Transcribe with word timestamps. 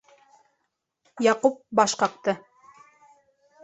Яҡуп 1.27 1.63
баш 1.81 1.97
ҡаҡты. 2.03 2.39